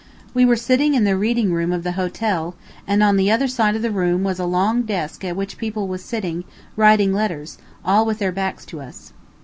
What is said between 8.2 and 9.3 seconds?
backs to us.